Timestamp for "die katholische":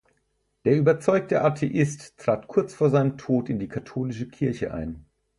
3.59-4.27